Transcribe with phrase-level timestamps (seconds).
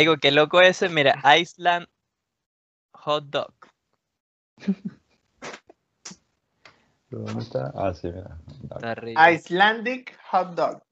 [0.00, 0.88] Marico, qué loco ese.
[0.88, 1.86] Mira, Iceland
[2.92, 3.52] Hot Dog.
[7.10, 7.70] ¿Dónde está?
[7.74, 8.38] Ah, sí, mira.
[8.62, 9.30] Está arriba.
[9.30, 10.82] Icelandic Hot Dog.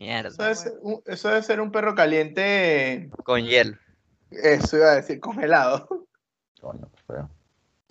[0.00, 0.30] Mierda.
[0.30, 3.12] Eso debe, ser un, eso debe ser un perro caliente.
[3.22, 3.78] Con hielo.
[4.32, 6.08] Eso iba a decir, congelado.
[6.60, 7.30] Coño, qué feo.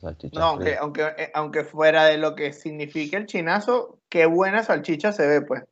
[0.02, 4.64] Salchicha No, aunque, aunque, eh, aunque fuera de lo que significa el chinazo, qué buena
[4.64, 5.64] salchicha se ve, pues.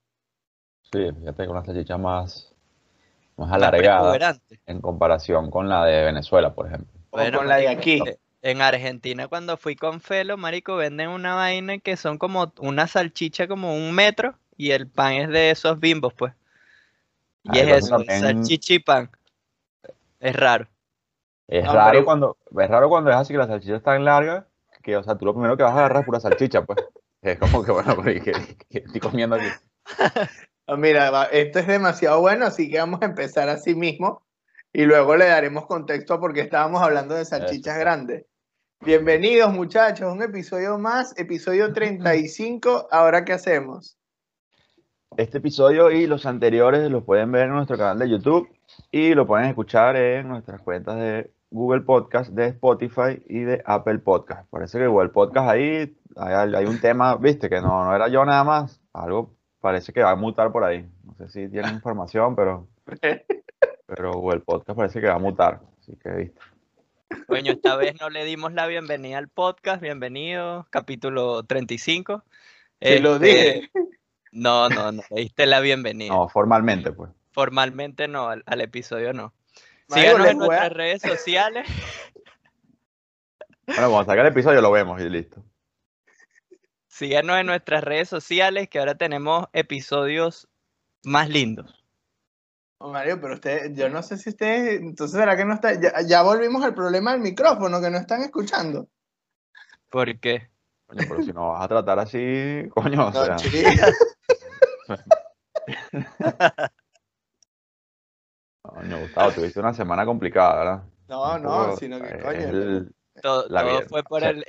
[0.83, 2.48] Sí, fíjate con una salchicha más,
[3.39, 6.91] más alargada en comparación con la de Venezuela, por ejemplo.
[7.11, 8.01] O con la de aquí.
[8.05, 12.87] eh, En Argentina, cuando fui con Felo, marico, venden una vaina que son como una
[12.87, 16.33] salchicha como un metro y el pan es de esos bimbos, pues.
[17.43, 19.09] Y Ah, es eso también- salchicha y pan.
[20.19, 20.67] Es raro.
[21.47, 24.05] Es No, raro pero- cuando, es raro cuando es así que la salchicha es tan
[24.05, 24.45] larga
[24.83, 26.79] que, o sea, tú lo primero que vas a agarrar es pura salchicha, pues.
[27.21, 29.47] Es como que, bueno, ¿qué, qué estoy comiendo aquí?
[30.71, 34.21] Ah, Mira, esto es demasiado bueno, así que vamos a empezar así mismo
[34.71, 37.79] y luego le daremos contexto a por qué estábamos hablando de salchichas Eso.
[37.79, 38.25] grandes.
[38.79, 42.87] Bienvenidos muchachos, un episodio más, episodio 35.
[42.91, 43.97] Ahora, ¿qué hacemos?
[45.17, 48.47] Este episodio y los anteriores los pueden ver en nuestro canal de YouTube
[48.91, 53.97] y lo pueden escuchar en nuestras cuentas de Google Podcast, de Spotify y de Apple
[53.97, 54.47] Podcast.
[54.51, 58.23] Parece que Google Podcast ahí hay, hay un tema, viste, que no, no era yo
[58.23, 58.79] nada más.
[58.93, 60.87] Algo parece que va a mutar por ahí.
[61.03, 62.67] No sé si tienen información, pero,
[63.85, 65.61] pero Google Podcast parece que va a mutar.
[65.79, 66.39] Así que, viste.
[67.27, 69.81] Coño, esta vez no le dimos la bienvenida al podcast.
[69.81, 72.23] Bienvenido, capítulo 35.
[72.79, 73.71] Te lo Este, dije.
[74.31, 76.13] No, no, no le diste la bienvenida.
[76.13, 77.09] No, formalmente, pues.
[77.31, 79.33] Formalmente no, al, al episodio no.
[79.87, 81.67] Síganos en nuestras redes sociales.
[83.65, 85.43] Bueno, cuando salga el episodio lo vemos y listo.
[86.99, 90.49] Síganos en nuestras redes sociales que ahora tenemos episodios
[91.05, 91.81] más lindos.
[92.77, 95.93] Oh, Mario, pero usted, yo no sé si ustedes, entonces será que no está, ya,
[96.05, 98.89] ya volvimos al problema del micrófono, que no están escuchando.
[99.89, 100.49] Porque
[100.87, 103.37] Coño, pero si no vas a tratar así, coño, o No, sea,
[108.61, 110.83] coño, Gustavo, tuviste una semana complicada, ¿verdad?
[111.07, 112.39] no, no, sino que coño.
[112.39, 113.47] el- todo,
[113.87, 114.43] fue por el-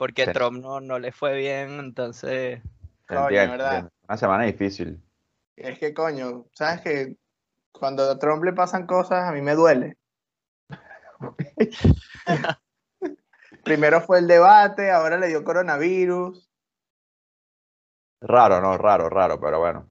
[0.00, 2.62] porque se- Trump no, no le fue bien, entonces
[3.06, 3.90] Coño.
[4.08, 4.98] Una semana difícil.
[5.56, 7.16] Es que coño, sabes que
[7.70, 9.98] cuando a Trump le pasan cosas, a mí me duele.
[13.62, 16.50] Primero fue el debate, ahora le dio coronavirus.
[18.22, 19.86] Raro, no, raro, raro, pero bueno.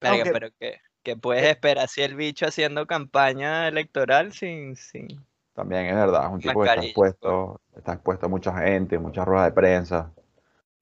[0.00, 5.24] verga, Aunque- pero que, que puedes esperar si el bicho haciendo campaña electoral sin, sin
[5.58, 9.26] También es verdad, es un tipo que está expuesto, está expuesto a mucha gente, muchas
[9.26, 10.12] ruedas de prensa.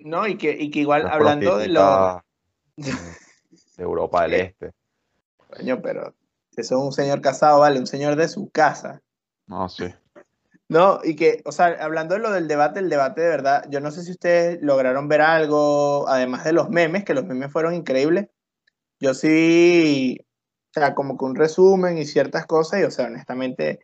[0.01, 2.23] No, y que, y que igual las hablando de lo.
[2.77, 3.17] prostitutas,
[3.79, 4.73] de Europa del Este.
[5.49, 6.15] Coño, pero
[6.55, 9.01] eso es un señor casado, vale, un señor de su casa.
[9.47, 9.87] No, sí.
[10.69, 13.81] No, y que, o sea, hablando de lo del debate, el debate de verdad, yo
[13.81, 17.73] no sé si ustedes lograron ver algo, además de los memes, que los memes fueron
[17.73, 18.29] increíbles.
[18.99, 20.19] Yo sí,
[20.71, 23.79] o sea, como que un resumen y ciertas cosas, y o sea, honestamente,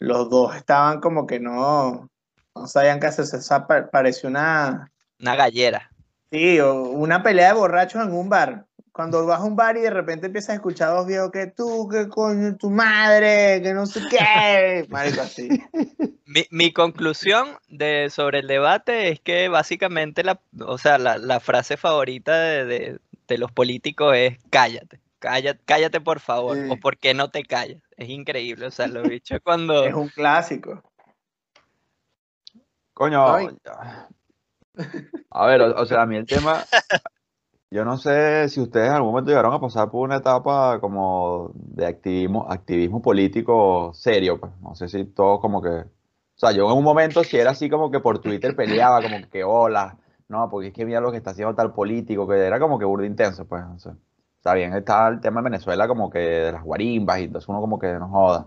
[0.00, 2.08] los dos estaban como que no,
[2.56, 4.90] no sabían qué hacer, o sea, pa- pareció una,
[5.20, 5.92] una gallera.
[6.30, 8.66] sí, o una pelea de borrachos en un bar.
[8.92, 11.46] Cuando vas a un bar y de repente empiezas a escuchar a dos viejos que
[11.46, 15.48] tú, que coño, tu madre, que no sé qué, marico, así.
[16.24, 21.40] Mi, mi conclusión de, sobre el debate es que básicamente la, o sea, la, la
[21.40, 26.68] frase favorita de, de- de los políticos es cállate, cállate, cállate por favor, Sí.
[26.70, 27.80] o por qué no te callas.
[27.96, 29.84] Es increíble, o sea, lo dicho cuando...
[29.84, 30.82] Es un clásico.
[32.92, 33.48] Coño, Ay.
[35.30, 36.64] a ver, o, o sea, a mí el tema,
[37.70, 41.50] yo no sé si ustedes en algún momento llegaron a pasar por una etapa como
[41.54, 45.86] de activismo, activismo político serio, pues, no sé si todo como que, o
[46.34, 49.44] sea, yo en un momento si era así como que por Twitter peleaba, como que
[49.44, 49.96] hola,
[50.28, 52.84] no, porque es que mira lo que está haciendo tal político, que era como que
[52.84, 53.90] burda intenso, pues, no sé.
[54.40, 57.60] Está bien, está el tema de Venezuela como que de las guarimbas y entonces uno
[57.60, 58.46] como que no joda.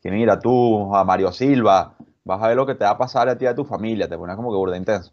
[0.00, 3.28] Que mira tú, a Mario Silva, vas a ver lo que te va a pasar
[3.28, 5.12] a ti y a tu familia, te pones como que burda intenso.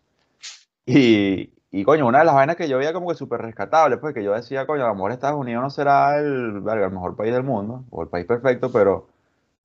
[0.85, 4.13] Y, y coño, una de las vainas que yo veía como que súper rescatable, pues
[4.15, 7.33] que yo decía, coño, a lo mejor Estados Unidos no será el, el mejor país
[7.33, 9.07] del mundo, o el país perfecto, pero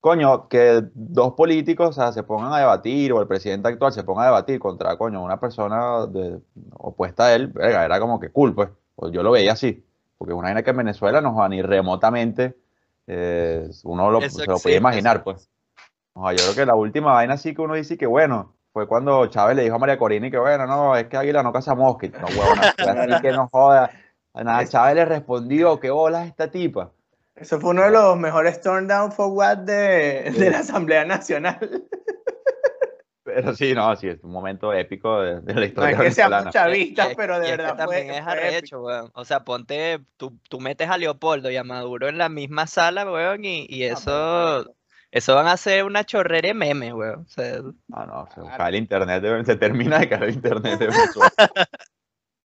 [0.00, 4.04] coño, que dos políticos, o sea, se pongan a debatir, o el presidente actual se
[4.04, 6.40] ponga a debatir contra, coño, una persona de-
[6.78, 9.84] opuesta a él, verga, era como que cool, pues, o yo lo veía así,
[10.18, 12.56] porque una vaina que en Venezuela no va ni remotamente,
[13.06, 15.48] eh, uno lo, se lo existe, imaginar, pues.
[16.14, 19.26] No, yo creo que la última vaina sí que uno dice que bueno, fue cuando
[19.26, 21.74] Chávez le dijo a María Corina y que bueno, no, es que Águila no caza.
[21.74, 22.74] Y No, huevona,
[23.22, 23.90] que no joda.
[24.34, 26.90] Nada, Chávez le respondió, qué bolas esta tipa.
[27.36, 31.84] Eso fue uno de los mejores turn down for what de, de la Asamblea Nacional.
[33.24, 36.06] Pero sí, no, sí, es un momento épico de, de la No historia es que
[36.78, 39.10] Y es- pero de y es que verdad también fue, es arrecho, weón.
[39.14, 43.10] O sea, ponte, tú, tú metes a Leopoldo y a Maduro en la misma sala,
[43.10, 44.74] weón, y, y No, eso,
[45.10, 47.20] eso van a ser una chorrera de memes, weón.
[47.22, 48.56] O sea, No, no, se Claro.
[48.58, 50.80] cae el internet, de- se termina de caer el internet.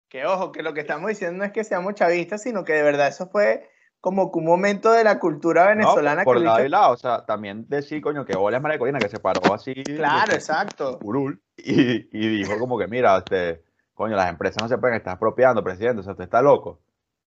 [0.09, 2.81] Que ojo, que lo que estamos diciendo no es que seamos chavistas, sino que de
[2.81, 3.69] verdad eso fue
[4.01, 6.97] como que un momento de la cultura No, venezolana por que lado y lado, o
[6.97, 9.73] sea, también decir, coño, que bola es maricolina, que se paró así.
[9.73, 10.99] Claro, exacto.
[10.99, 13.63] curul, y, y dijo como que, mira, este,
[13.93, 16.79] coño, las empresas no se pueden estar apropiando, presidente, o sea, usted está loco.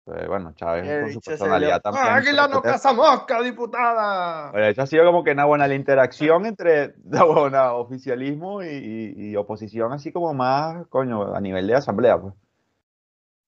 [0.04, 2.06] Entonces, bueno, Chávez El con su personalidad dio, también.
[2.08, 4.52] ¡Ah, Águila no caza mosca, diputada!
[4.52, 8.68] bueno, eso ha sido como que una buena la interacción entre la buena oficialismo y,
[8.68, 12.34] y- y oposición, así como más, coño, a nivel de asamblea, pues.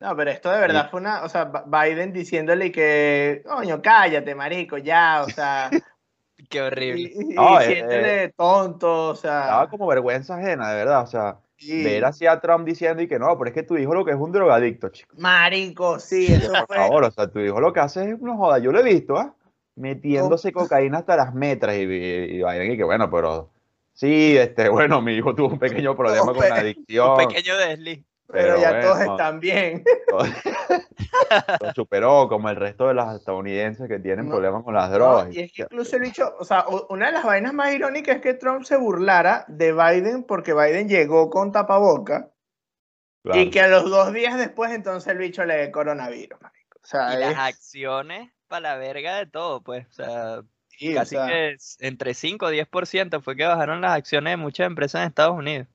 [0.03, 0.89] No, pero esto de verdad Sí.
[0.91, 5.69] fue una, o sea, Biden diciéndole que, coño, cállate, marico, ya, o sea,
[6.50, 7.11] qué y, horrible.
[7.15, 11.38] y- y No, eh, tonto, o sea, Daba como vergüenza ajena, de verdad, o sea,
[11.55, 11.85] sí.
[11.85, 14.11] ver así a Trump diciendo y que no, pero es que tu hijo lo que
[14.11, 15.15] es un drogadicto, chico.
[15.17, 18.35] marico, sí, eso Por fue, favor, o sea, tu hijo lo que hace es una
[18.35, 18.59] joda.
[18.59, 19.33] Yo lo he visto, ¿ah?
[19.77, 23.50] Metiéndose cocaína hasta las metras y, y, y Biden y que bueno, pero
[23.94, 27.55] sí, este, bueno, mi hijo tuvo un pequeño problema con la pe- Un adicción, pequeño
[27.57, 28.03] desliz.
[28.33, 29.83] Pero, ya todos están bien.
[31.62, 34.95] lo superó como el resto de los estadounidenses que tienen No, problemas con las No,
[34.95, 35.33] drogas.
[35.35, 38.21] y es que incluso el bicho, o sea, una de las vainas más irónicas es
[38.21, 42.30] que Trump se burlara de Biden porque Biden llegó con tapaboca
[43.24, 43.39] Claro.
[43.39, 46.79] y que a los dos días después entonces el bicho le dio coronavirus, marico.
[46.83, 49.88] O sea, Y las es- acciones para la verga de todo, pues.
[49.88, 53.79] O sea, sí, o casi sea, que es- entre 5 o 10% fue que bajaron
[53.79, 55.68] las acciones de muchas empresas en Estados Unidos.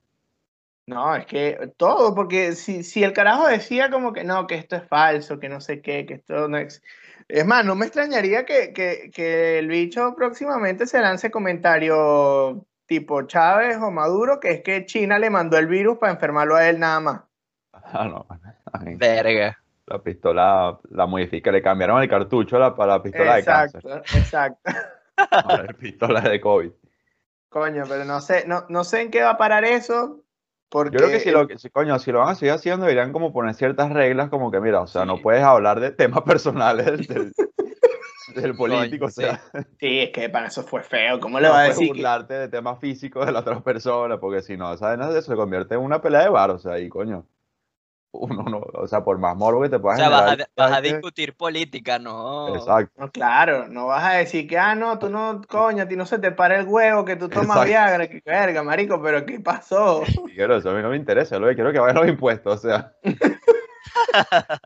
[0.88, 4.76] No, es que todo, porque si, si el carajo decía como que no, que esto
[4.76, 6.82] es falso, que no sé qué, que esto no es...
[7.28, 13.20] Es más, no me extrañaría que, que, que el bicho próximamente se lance comentario tipo
[13.26, 16.80] Chávez o Maduro, que es que China le mandó el virus para enfermarlo a él
[16.80, 17.20] nada más.
[17.74, 18.26] Ah, no,
[18.72, 19.58] ay, Verga.
[19.86, 23.88] la pistola la modifica, le cambiaron el cartucho a la- para la pistola de Exacto,
[23.88, 24.04] cáncer.
[24.14, 24.70] exacto.
[25.68, 26.70] Es pistola de COVID.
[27.50, 30.22] Coño, pero no sé, no, no sé en qué va a parar eso,
[30.70, 30.96] porque...
[30.96, 33.32] Yo creo que si lo, si, coño, si lo van a seguir haciendo, deberían como
[33.32, 35.22] poner ciertas reglas, como que, mira, o sea, no Sí.
[35.22, 37.32] puedes hablar de temas personales del,
[38.34, 39.22] del- político, o sí.
[39.22, 39.40] sea,
[39.80, 41.92] Sí, es que para eso fue feo, ¿cómo no le va a puedes decir?
[41.92, 45.36] que- burlarte de temas físicos de la otra persona, porque si no, esa vaina se
[45.36, 47.26] convierte en una pelea de bar, o sea, y coño,
[48.12, 51.36] uno no, o sea, por más morbo que te O puedas sea, vas a, discutir
[51.36, 52.54] política, ¿no?
[52.54, 52.92] Exacto.
[52.96, 56.06] No, claro, no vas a decir que, ah, no, tú no, coño, a ti no
[56.06, 57.68] se te para el huevo, que tú tomas Exacto.
[57.68, 60.02] Viagra, que verga, marico, pero ¿qué pasó?
[60.34, 62.68] Quiero eso, a mí no me interesa, lo que quiero que vayan los impuestos, o
[62.68, 62.92] sea,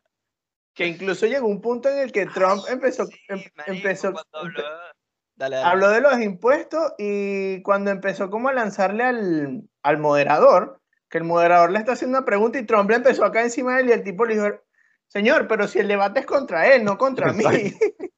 [0.75, 4.63] Que incluso llegó un punto en el que Trump empezó, Sí, em- marico, empezó, habló-
[5.35, 5.69] Dale, dale.
[5.69, 10.82] habló de los impuestos y cuando empezó como a lanzarle al, al moderador,
[11.13, 13.83] que el moderador le está haciendo una pregunta y Trump le empezó acá encima de
[13.83, 14.47] él y el tipo le dijo,
[15.09, 17.45] señor, pero si el debate es contra él, no contra mí.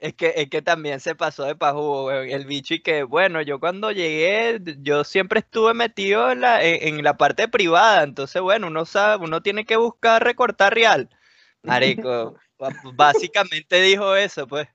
[0.00, 2.28] Es que, es que también se pasó de weón.
[2.28, 6.98] El bicho y que, bueno, yo cuando llegué, yo siempre estuve metido en la, en,
[6.98, 8.02] en la parte privada.
[8.02, 11.08] Entonces, bueno, uno sabe, uno tiene que buscar recortar real.
[11.62, 12.36] Marico,
[12.94, 14.68] básicamente dijo eso, pues.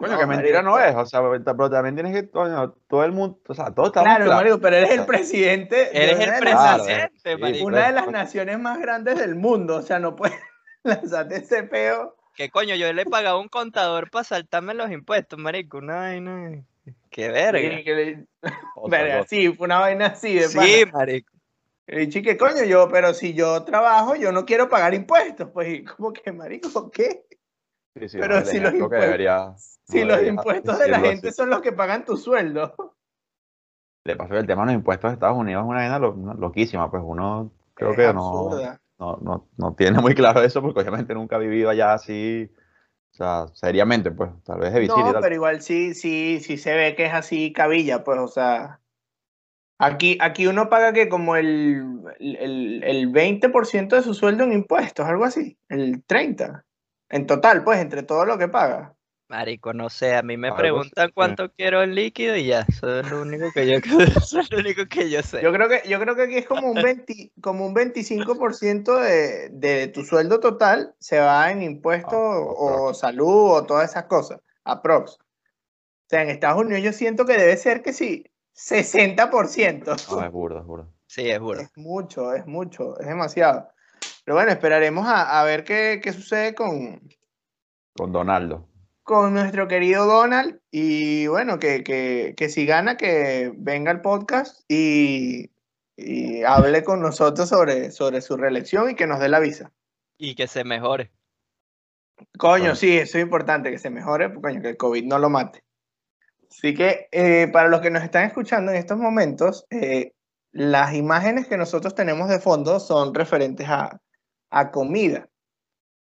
[0.00, 3.12] Coño, No, que mentira no es, o sea, pero también tienes que, coño, todo el
[3.12, 4.42] mundo, o sea, todos estamos Claro, claros.
[4.42, 5.76] marico, pero eres el presidente.
[5.76, 8.12] de Eres una el de las Claro, presidente, una de las pues.
[8.12, 9.76] naciones más grandes del mundo.
[9.76, 10.34] O sea, no puedes
[10.84, 12.16] lanzarte ese peo.
[12.34, 15.78] Que coño, yo le pagaba un contador para saltarme los impuestos, marico.
[15.78, 16.62] Una vaina.
[17.10, 17.76] Qué verga.
[17.76, 18.26] Sí, que le-
[18.76, 20.92] O sea, verga, lo- sí, fue una vaina así de Sí, pana.
[20.92, 21.32] marico.
[21.86, 22.88] Y dije, ¿qué coño yo?
[22.88, 25.50] Pero si yo trabajo, yo no quiero pagar impuestos.
[25.52, 27.24] Pues, y como que, marico, ¿qué?
[27.94, 29.54] Sí, sí, pero si los impuestos- debería-
[29.84, 31.36] Si los impuestos de la gente así.
[31.36, 32.74] son los que pagan tu sueldo.
[34.04, 36.90] De paso, el tema de los impuestos de Estados Unidos es una vaina lo- loquísima,
[36.90, 38.50] pues uno creo Es que no,
[38.98, 42.50] no, no, no tiene muy claro eso, porque obviamente nunca ha vivido allá así,
[43.12, 45.22] o sea, seriamente, pues, tal vez de visita y No, tal.
[45.22, 48.80] pero igual sí, sí, sí se ve que es así cabilla, pues, o sea.
[49.82, 55.06] Aquí, aquí uno paga que como el, el, el 20% de su sueldo en impuestos,
[55.06, 55.58] algo así.
[55.70, 56.62] El 30%.
[57.10, 58.94] En total, pues, entre todo lo que paga.
[59.28, 61.12] Marico, no sé, a mí me Algo preguntan sí.
[61.14, 63.74] cuánto quiero en líquido y ya, eso es lo único que yo,
[64.16, 65.40] eso es lo único que yo sé.
[65.40, 69.50] Yo creo que, yo creo que aquí es como un, 20, como un 25% de,
[69.50, 74.40] de tu sueldo total se va en impuestos Ah, o salud o todas esas cosas.
[74.64, 75.12] Aprox.
[75.12, 78.24] O sea, en Estados Unidos yo siento que debe ser que sí,
[78.56, 79.84] 60%.
[79.84, 80.88] No, es burda, es burda.
[81.06, 81.60] Sí, es burro.
[81.60, 83.68] Es mucho, es mucho, es demasiado.
[84.30, 87.00] Pero bueno, esperaremos a, a ver qué, qué sucede con,
[87.96, 88.68] Con Donaldo.
[89.02, 94.60] con nuestro querido Donald y bueno, que, que, que si gana, que venga al podcast
[94.68, 95.50] y,
[95.96, 99.72] y hable con nosotros sobre, sobre su reelección y que nos dé la visa.
[100.16, 101.10] Y que se mejore.
[102.38, 102.76] Coño, Bueno.
[102.76, 105.64] sí, eso es importante, que se mejore, pues, coño, que el COVID no lo mate.
[106.48, 110.12] Así que eh, para los que nos están escuchando en estos momentos, eh,
[110.52, 114.00] las imágenes que nosotros tenemos de fondo son referentes a,
[114.50, 115.28] a comida.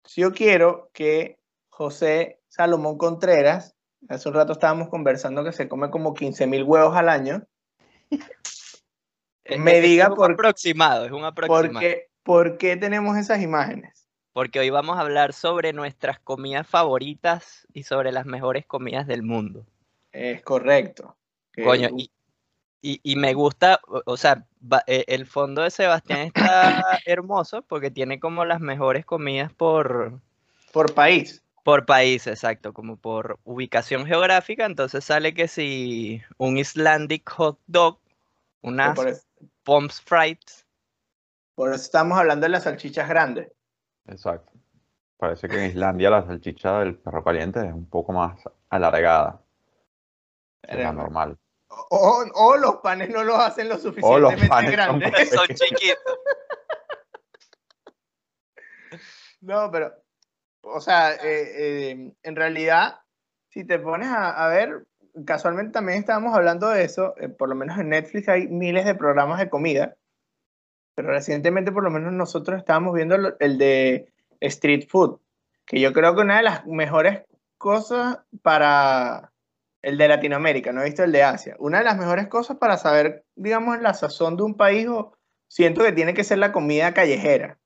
[0.04, 1.38] Si yo quiero que
[1.68, 3.74] José Salomón Contreras,
[4.08, 7.42] hace un rato estábamos conversando que se come como 15 mil huevos al año,
[9.58, 11.72] Me diga un por- aproximado, es un aproximado.
[11.72, 14.08] ¿por qué, por qué tenemos esas imágenes?
[14.32, 19.22] Porque hoy vamos a hablar sobre nuestras comidas favoritas y sobre las mejores comidas del
[19.22, 19.64] mundo.
[20.12, 21.16] Es correcto.
[21.62, 22.10] Coño, y,
[22.82, 26.72] y, y me gusta, o, sea, va- eh, el fondo de Sebastián está
[27.04, 30.20] hermoso porque tiene como las mejores comidas por,
[30.72, 31.42] por país.
[31.62, 34.66] por país, exacto, como por ubicación geográfica.
[34.66, 37.98] Entonces sale que si un Icelandic hot dog,
[38.62, 39.22] unas Por eso,
[39.64, 40.64] Pommes frites,
[41.54, 43.50] por eso estamos hablando de las salchichas grandes.
[44.06, 44.52] Exacto.
[45.18, 49.40] Parece que en Islandia la salchicha del perro caliente es un poco más alargada
[50.62, 51.38] que la normal.
[51.68, 55.30] O, o los panes no los hacen lo O los suficientemente panes son grandes.
[55.30, 56.18] son chiquitos.
[59.40, 59.92] No, pero,
[60.62, 63.00] o sea, eh, eh, en realidad,
[63.50, 64.86] si te pones a, a ver,
[65.24, 68.94] casualmente también estábamos hablando de eso, eh, por lo menos en Netflix hay miles de
[68.94, 69.96] programas de comida,
[70.94, 75.20] pero recientemente por lo menos nosotros estábamos viendo el de Street Food,
[75.64, 77.22] que yo creo que una de las mejores
[77.58, 79.32] cosas para
[79.86, 82.76] el de Latinoamérica, no he visto el de Asia, una de las mejores cosas para
[82.76, 85.12] saber, digamos, la sazón de un país, o
[85.48, 87.58] siento que tiene que ser la comida callejera.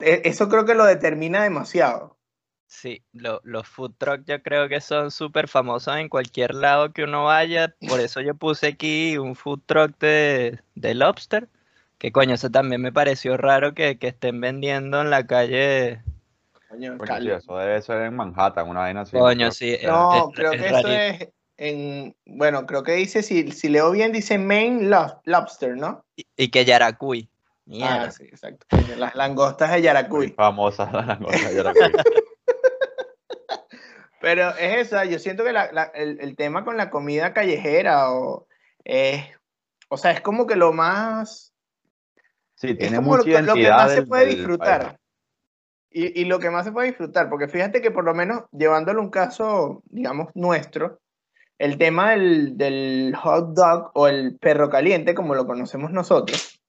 [0.00, 2.16] E- Eso creo que lo determina demasiado.
[2.68, 7.04] Sí, lo- los food truck yo creo que son súper famosos en cualquier lado que
[7.04, 7.74] uno vaya.
[7.86, 11.48] Por eso yo puse aquí un food truck de, de lobster.
[11.98, 16.02] Que coño, eso también me pareció raro que, que estén vendiendo en la calle.
[16.68, 19.16] Coño, Coño, cal- sí, eso debe ser en Manhattan, una vaina así.
[19.16, 19.50] Coño, creo.
[19.52, 19.74] sí.
[19.74, 22.16] es- no, es- creo es que eso es en.
[22.26, 26.04] Bueno, creo que dice, si, si leo bien, dice Maine Lob- Lobster, ¿no?
[26.16, 27.28] Y, y que Yaracuy.
[27.30, 28.10] Ah, Mierda.
[28.12, 28.66] sí, exacto.
[28.96, 30.28] Las langostas de Muy Yaracuy.
[30.30, 31.82] famosa la langosta de Yaracuy.
[34.20, 38.10] Pero es esa, yo siento que la- la- el, el tema con la comida callejera
[38.12, 38.46] o
[38.84, 39.24] es.
[39.88, 41.52] O sea, es como que lo más.
[42.56, 44.98] Sí, es tiene como lo, mucha que- lo que identidad más se puede disfrutar.
[45.98, 49.00] Y, y lo que más se puede disfrutar, porque fíjate que por lo menos llevándolo
[49.00, 51.00] a un caso, digamos, nuestro,
[51.58, 56.60] el tema del, del hot dog o el perro caliente, como lo conocemos nosotros,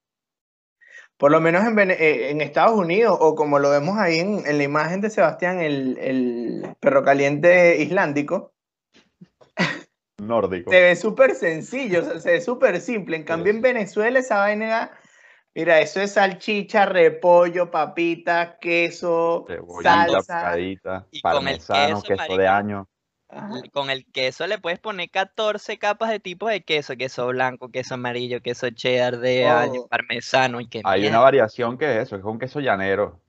[1.18, 4.58] por lo menos en, eh, en Estados Unidos, o como lo vemos ahí en, en
[4.60, 8.54] la imagen de Sebastián, el, el perro caliente islandico,
[10.20, 10.72] Nórdico.
[10.72, 13.18] se ve súper sencillo, o sea, se ve súper simple.
[13.18, 13.62] En cambio, en.
[13.62, 14.92] Venezuela esa vaina,
[15.58, 20.38] mira, eso es salchicha, repollo, papita, queso, Cebollita, salsa.
[20.40, 22.88] picadita, Y con el parmesano, queso, de año.
[23.30, 23.62] Ajá.
[23.74, 26.96] Con el queso le puedes poner 14 capas de tipos de queso.
[26.96, 29.88] Queso blanco, queso amarillo, queso cheddar de año, Oh.
[29.90, 33.22] parmesano y que Hay una variación que es eso, es un queso llanero.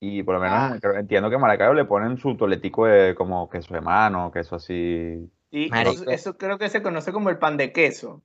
[0.00, 0.78] Y por lo menos Ah.
[0.98, 5.30] entiendo que en Maracaibo le ponen su toletico de como queso de mano, queso así.
[5.52, 8.22] Eso, eso creo que se conoce como el pan de queso.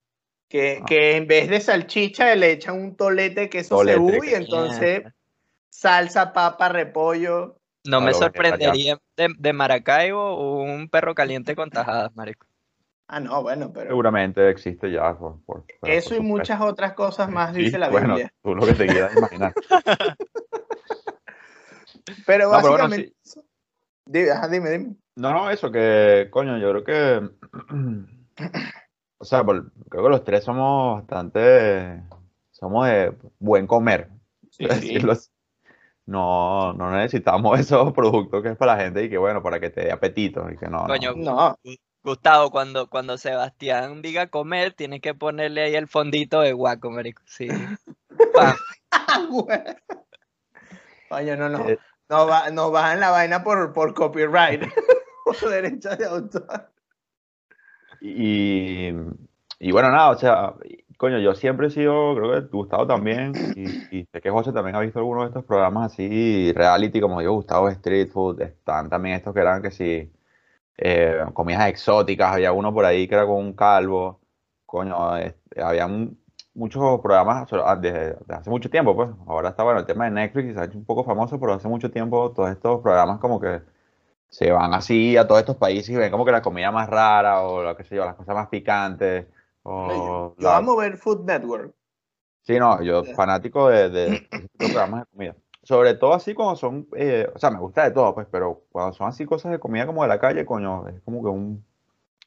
[0.50, 0.86] Que, Ah.
[0.86, 5.04] que en vez de salchicha le echan un tolete de queso Tolete, cebú y entonces
[5.70, 7.56] salsa, papa, repollo.
[7.86, 12.46] No me sorprendería de, de Maracaibo un perro caliente con tajadas, marico.
[13.08, 15.16] Ah, no, bueno, pero Seguramente existe ya.
[15.18, 18.34] Por, por- eso y muchas otras cosas más Sí, dice la bueno, Biblia.
[18.44, 19.54] tú lo que te quieras imaginar.
[22.26, 23.14] Pero No, pero bueno, básicamente...
[24.06, 24.96] Dime, ajá, dime, dime.
[25.16, 27.30] No, no, eso que, coño, yo creo que,
[29.20, 32.02] o sea, por- creo que los tres somos bastante,
[32.52, 34.10] somos de buen comer,
[34.50, 35.00] Sí, sí.
[36.06, 39.70] No, no necesitamos esos productos que es para la gente y que, bueno, para que
[39.70, 40.88] te dé apetito y que no.
[40.88, 41.56] Coño, No,
[42.02, 47.22] Gustavo, cuando, cuando Sebastián diga comer, tienes que ponerle ahí el fondito de guaco, marico.
[47.26, 47.48] Sí.
[51.10, 51.70] Coño, no, no.
[51.70, 51.78] Eh,
[52.10, 54.64] No, va, no bajan la vaina por, por copyright.
[55.26, 56.72] por derechos de autor.
[58.00, 58.90] Y,
[59.60, 60.54] y bueno, nada, o sea,
[60.98, 64.76] coño, yo siempre he sido, creo que Gustavo también, y, y sé que José también
[64.76, 69.16] ha visto algunos de estos programas así, reality, como digo, Gustavo Street Food, están también
[69.16, 70.12] estos que eran que sí,
[70.78, 74.22] eh, comidas exóticas, había uno por ahí que era con un calvo,
[74.66, 76.20] coño, este, había un-
[76.56, 77.50] muchos programas
[77.82, 80.60] desde, desde hace mucho tiempo, pues, ahora está bueno el tema de Netflix y se
[80.62, 83.62] ha hecho un poco famoso, pero hace mucho tiempo todos estos programas como que
[84.30, 87.42] se van así a todos estos países y ven como que la comida más rara
[87.42, 89.28] o lo que sé yo, las cosas más picantes.
[89.64, 91.74] O Yo la- amo ver Food Network.
[92.42, 94.22] Sí, no, yo fanático de, de,
[94.58, 95.36] programas de comida.
[95.64, 98.94] Sobre todo así cuando son, eh, o sea, me gusta de todo, pues, pero cuando
[98.94, 101.66] son así cosas de comida como de la calle, coño, es como que un,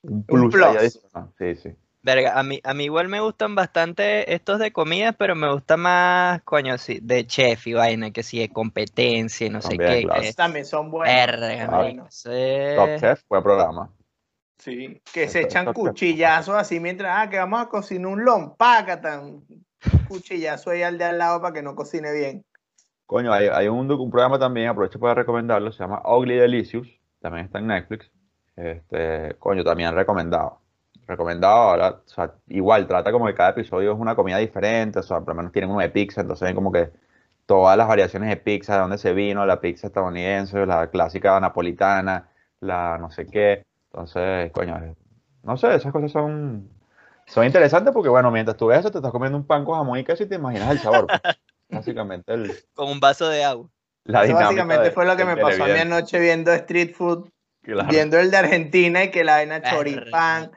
[0.03, 0.55] un plus.
[0.63, 1.01] ahí plus.
[1.39, 1.77] Sí, sí.
[2.05, 5.77] Verga, a mí, a mí igual me gustan bastante estos de comida, pero me gusta
[5.77, 10.03] más, coño, sí, de chef y vaina, que sí, de competencia y no sé qué.
[10.03, 10.21] claro.
[10.21, 11.15] que- también son buenos.
[11.15, 12.07] Verga, Claro.
[12.09, 13.91] eso es- Top Chef, buen programa.
[14.59, 19.43] Sí, que se Esto- echan cuchillazos así mientras, ah, que vamos a cocinar un lompacatan.
[20.09, 22.45] Cuchillazo ahí al de al lado para que no cocine bien.
[23.07, 26.89] Coño, hay, hay un programa también, aprovecho para recomendarlo, se llama Ugly Delicious,
[27.21, 28.11] también está en Netflix.
[28.57, 30.61] Este, coño, también recomendado.
[31.07, 35.03] Recomendado, ahora, o sea, igual, trata como que cada episodio es una comida diferente, o
[35.03, 36.91] sea, por lo menos tienen uno de pizza, entonces ven como que
[37.45, 42.29] todas las variaciones de pizza, de dónde se vino, la pizza estadounidense, la clásica napolitana,
[42.61, 43.65] la no sé qué.
[43.91, 44.95] Entonces, coño,
[45.43, 46.71] no sé, esas cosas son,
[47.27, 49.99] son interesantes porque, bueno, mientras tú ves eso, te estás comiendo un pan con jamón
[49.99, 51.09] y queso y te imaginas el sabor.
[51.09, 51.21] pues.
[51.69, 53.69] Básicamente, el, con un vaso de agua.
[54.05, 57.29] la Eso básicamente de- fue lo que me pasó a mí anoche viendo Street Food,
[57.63, 57.89] Claro.
[57.89, 60.51] viendo el de Argentina y que la vaina choripán.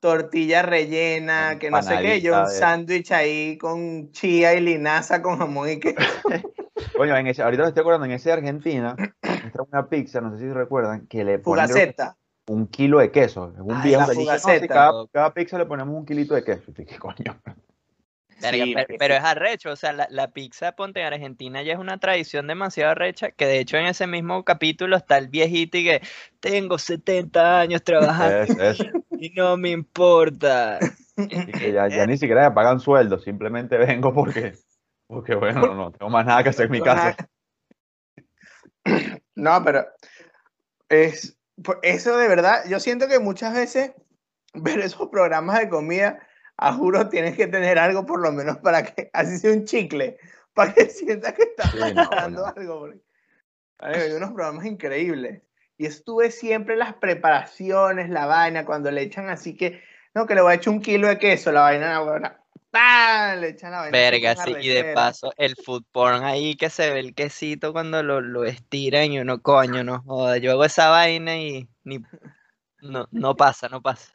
[0.00, 5.38] Tortilla rellena, que no sé qué, yo un sándwich ahí con chía y linaza con
[5.38, 5.96] jamón y queso.
[6.96, 10.36] Coño, en ese, ahorita me estoy acordando, en ese de Argentina, muestra una pizza, no
[10.36, 12.16] sé si recuerdan, que le ponen Fugaceta.
[12.46, 13.52] un kilo de queso.
[13.54, 14.68] Es un Ay, viejo la dice, "No, sí, fugaceta".
[14.68, 16.72] cada, cada pizza le ponemos un kilito de queso.
[16.74, 17.40] ¿Qué coño?
[18.50, 21.98] Sí, pero, es arrecho, o sea, la, la pizza, ponte en Argentina ya es una
[21.98, 26.02] tradición demasiado arrecha, que de hecho en ese mismo capítulo está el viejito y que
[26.40, 28.86] tengo 70 años trabajando Es, es,
[29.22, 30.80] y no me importa.
[31.16, 34.54] que ya, ya ni siquiera me pagan sueldo, simplemente vengo porque,
[35.06, 37.16] porque bueno, no, tengo más nada que hacer en mi casa.
[39.36, 39.86] No, pero
[40.88, 42.64] es pues, eso de verdad.
[42.68, 43.92] Yo siento que muchas veces
[44.54, 46.18] ver esos programas de comida,
[46.56, 50.18] a juro, tienes que tener algo por lo menos para que, así sea un chicle,
[50.52, 52.80] para que sientas que estás Sí, no, algo.
[52.80, 53.00] porque,
[53.78, 55.42] hay unos programas increíbles.
[55.82, 59.82] Y estuve siempre las preparaciones, la vaina, cuando le echan así que,
[60.14, 62.40] no, que le voy a echar un kilo de queso, la vaina, la vaina,
[62.70, 63.40] ¡pam!
[63.40, 63.90] le echan la vaina.
[63.98, 68.00] Verga, sí, y de paso el food porn ahí que se ve el quesito cuando
[68.04, 71.98] lo, lo estiran y uno, coño, no joda, yo hago esa vaina y ni,
[72.80, 74.12] no, no pasa, no pasa.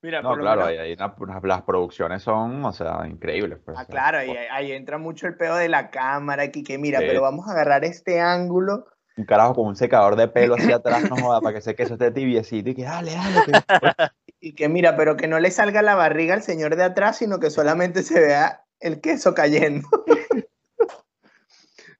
[0.00, 0.96] Mira, No, claro, menos- ahí, ahí
[1.44, 3.60] las producciones son, o sea, increíbles.
[3.64, 6.64] pues, Ah, o sea, claro, ahí, ahí entra mucho el pedo de la cámara, que,
[6.64, 7.04] que mira, Sí.
[7.06, 8.86] pero vamos a agarrar este ángulo.
[9.16, 11.94] Un carajo con un secador de pelo hacia atrás, no joda, para que ese queso
[11.94, 13.42] esté tibiecito y que dale, dale.
[14.44, 17.38] Y que mira, pero que no le salga la barriga al señor de atrás, sino
[17.38, 19.88] que solamente se vea el queso cayendo.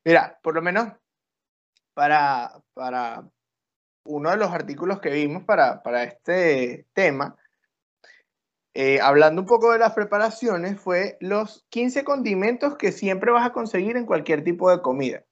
[0.05, 0.89] mira, por lo menos
[1.95, 3.25] para, para
[4.05, 7.37] uno de los artículos que vimos para, para este tema,
[8.75, 13.53] eh, hablando un poco de las preparaciones, fue los 15 condimentos que siempre vas a
[13.53, 15.25] conseguir en cualquier tipo de comida.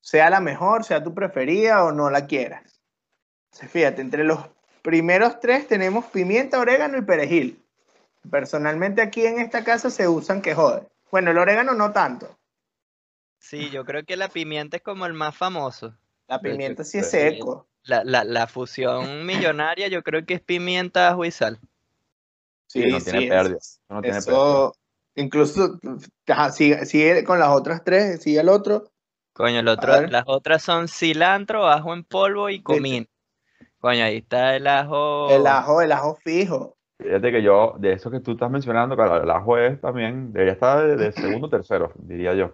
[0.00, 2.80] Sea la mejor, sea tu preferida o no la quieras.
[3.46, 4.38] Entonces, Fíjate, entre los
[4.82, 7.62] primeros tres tenemos pimienta, orégano y perejil.
[8.30, 10.86] Personalmente aquí en esta casa se usan que jode.
[11.10, 12.36] Bueno, el orégano no tanto.
[13.38, 15.94] Sí, yo creo que la pimienta es como el más famoso.
[16.28, 17.16] La pimienta sí es sí.
[17.18, 17.66] seco.
[17.82, 21.58] La, la, la fusión millonaria yo creo que es pimienta, ajo y sal.
[22.66, 24.74] Sí, no tiene es- pérdida, eso no tiene Eso,
[25.16, 25.78] incluso,
[26.28, 28.90] ajá, sigue, sigue con las otras tres, sigue el otro.
[29.40, 33.06] Coño, el otro, las otras son cilantro, ajo en polvo y comino.
[33.78, 35.30] Coño, ahí está el ajo.
[35.30, 36.76] El ajo, el ajo fijo.
[36.98, 40.52] Fíjate que yo, de eso que tú estás mencionando, claro, el ajo es también, debería
[40.52, 42.52] estar de, de segundo o tercero, diría yo.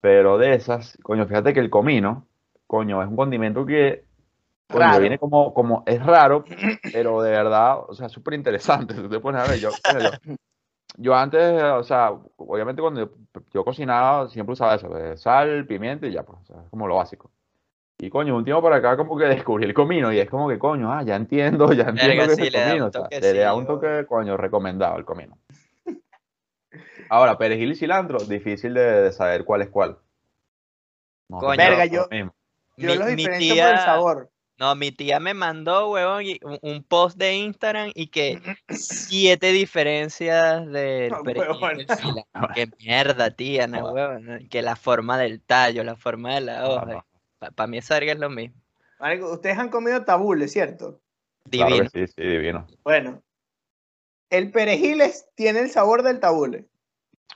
[0.00, 2.26] Pero de esas, coño, fíjate que el comino,
[2.66, 4.02] coño, es un condimento que,
[4.66, 4.98] coño, Raro.
[4.98, 6.44] viene como, como, es raro,
[6.92, 8.92] pero de verdad, o sea, súper interesante.
[8.94, 10.34] Tú te pones a ver, yo, yo,
[11.00, 16.06] yo antes, o sea, obviamente cuando yo, yo cocinaba, siempre usaba eso, eh, sal, pimienta
[16.06, 17.30] y ya, pues, o sea, es como lo básico.
[17.98, 20.58] Y coño, un tiempo para acá como que descubrí el comino y es como que,
[20.58, 22.86] coño, ah, ya entiendo, ya entiendo Verga, que sí, es el le da comino.
[22.86, 25.38] o sea, le da un toque, coño, recomendado el comino.
[27.08, 29.98] Ahora, perejil y cilantro, difícil de, de saber cuál es cuál.
[31.28, 31.56] No Coño.
[31.56, 32.06] Verga, yo-.
[32.76, 34.30] Yo Mi- los mi diferencio por el sabor.
[34.58, 36.24] No, mi tía me mandó, huevón,
[36.62, 41.86] un, post de Instagram y que siete diferencias del No, perejil y huevón.
[42.54, 44.48] Qué mierda, tía, no, huevón.
[44.50, 47.06] Que la forma del tallo, la forma de la Ah, hoja.
[47.54, 48.56] Para mí esa verga es lo mismo.
[49.30, 51.00] Ustedes han comido tabule, ¿cierto?
[51.48, 51.90] Claro Divino.
[51.92, 52.66] que sí, sí, divino.
[52.82, 53.22] Bueno,
[54.28, 56.66] el perejil es- tiene el sabor del tabule.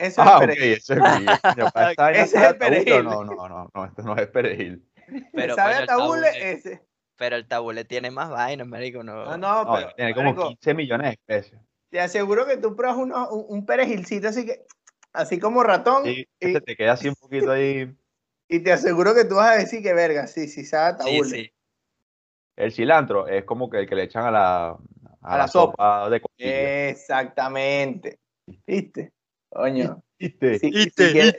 [0.01, 0.95] Eso es Ah, es ¿esta
[1.97, 3.05] vaina Ese es el perejil.
[3.05, 4.85] No, no, no, no, esto no es perejil.
[5.33, 6.29] Pero, ¿Sabe a el tabule?
[6.33, 6.83] tabule- Ese.
[7.17, 9.25] Pero el tabule tiene más vainas, marico, no.
[9.25, 11.61] No, no, pero tiene como marico, 15 millones de especies.
[11.91, 14.65] te aseguro que tú pruebas uno- un, un perejilcito así que,
[15.13, 17.95] así como ratón, Sí, y, se te queda así un poquito ahí.
[18.49, 20.99] y te aseguro que tú vas a decir que verga, sí, sí, sabe a Sí,
[20.99, 21.29] tabule.
[21.29, 21.53] sí.
[22.57, 24.77] El cilantro es como que el que le echan a la, a
[25.23, 25.73] A la la sopa.
[25.73, 26.89] sopa de costilla.
[26.91, 28.19] Exactamente.
[28.67, 29.13] ¿Viste?
[29.53, 30.03] Coño.
[30.19, 30.59] ¿Viste?
[30.61, 31.35] Si, si quieren,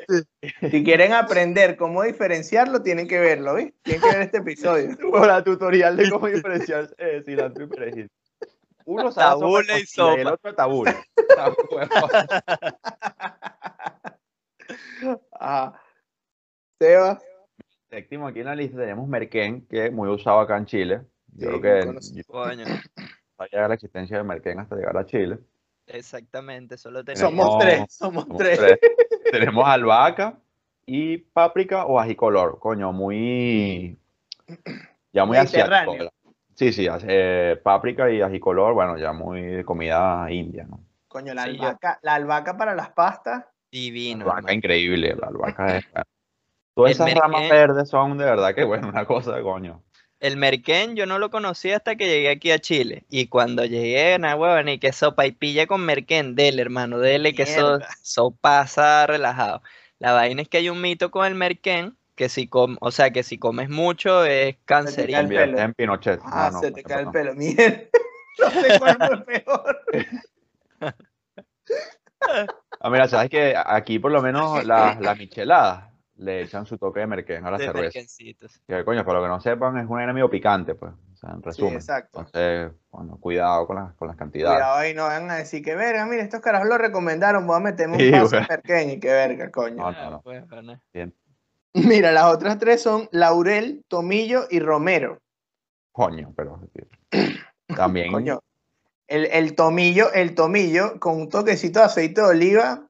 [0.70, 3.74] si quieren aprender cómo diferenciarlo, tienen que verlo, ¿viste?
[3.84, 4.98] Tienen que ver este episodio.
[5.02, 8.12] Como la tutorial de cómo diferenciar eh, cilantro y perejil.
[8.86, 10.34] Uno sabe a sopa de Tabule y costilla el sopa.
[10.34, 10.96] otro tabule.
[11.36, 11.90] Ah, bueno.
[15.32, 15.82] Ajá.
[16.80, 17.20] Seba.
[17.90, 21.02] Séptimo aquí en la lista tenemos merquén, que es muy usado acá en Chile.
[21.36, 22.66] Yo Sí, creo que yo Coño,
[23.38, 25.40] sabía la existencia del merquén hasta llegar a Chile.
[25.88, 26.78] Exactamente.
[26.78, 27.30] Solo tenemos.
[27.30, 28.60] Somos tres, somos Somos tres.
[28.60, 28.80] tres.
[29.32, 30.38] tenemos albahaca
[30.86, 32.60] y páprica o ajicolor.
[32.60, 33.98] Coño, muy.
[35.12, 35.94] Ya muy Mediterráneo.
[35.94, 36.14] asiático.
[36.56, 40.80] Sí, sí, eh, páprica y ajicolor, bueno, ya muy de comida india, ¿no?
[41.08, 43.46] Coño, la Sí, yo- albahaca, la albahaca para las pastas.
[43.72, 44.26] Divino.
[44.26, 45.86] La albahaca increíble, la albahaca es.
[46.76, 47.50] Todas El esas ramas merquén.
[47.58, 49.82] verdes son de verdad que, bueno, una cosa, coño.
[50.24, 53.04] El merquén yo no lo conocí hasta que llegué aquí a Chile.
[53.10, 57.36] Y cuando llegué, na huevón, y que sopa y pilla con merquén, dele, hermano, dele,
[57.36, 57.90] que eso, Mierda.
[58.02, 59.62] eso pasa relajado.
[60.00, 63.12] La vaina es que hay un mito con el merquén, que si com o sea,
[63.12, 65.28] que si comes mucho es cae el cancerígeno.
[65.28, 65.60] pelo.
[65.60, 66.22] En Pinochet.
[66.24, 67.36] Ah, no, se te cae el pelo.
[67.36, 67.84] Mierda.
[68.40, 69.82] No sé cuál fue peor.
[72.80, 77.00] Ah, mira, sabes que aquí por lo menos las, las micheladas le echan su toque
[77.02, 78.00] de merquén a la de cerveza.
[78.68, 80.92] Que coño, para lo que no sepan, es un enemigo picante, pues.
[81.14, 81.74] O sea, en Sí, resumen.
[81.76, 82.20] exacto.
[82.20, 84.58] Entonces, bueno, cuidado con las, con las cantidades.
[84.58, 87.60] Cuidado ahí, no van a decir que verga, mira, estos carajos lo recomendaron, voy a
[87.60, 88.48] meterme un Sí, paso güey.
[88.48, 89.76] pequeño y que verga, coño.
[89.78, 90.16] No, no, no.
[90.18, 90.82] Ah, huevona.
[91.74, 95.20] Mira, las otras tres son Laurel, Tomillo y Romero.
[95.92, 96.60] Coño, pero
[97.76, 98.40] también Coño.
[99.08, 102.88] El, el tomillo, el tomillo con un toquecito de aceite de oliva.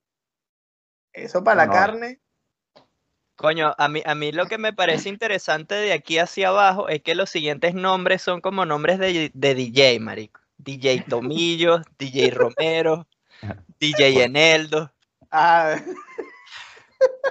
[1.12, 2.20] Eso para la carne.
[3.36, 7.02] Coño, a mí, a mí lo que me parece interesante de aquí hacia abajo es
[7.02, 10.42] que los siguientes nombres son como nombres de, de DJ, marico.
[10.58, 13.08] DJ Tomillo, DJ Romero,
[13.80, 14.92] DJ Eneldo.
[15.32, 15.76] Ah,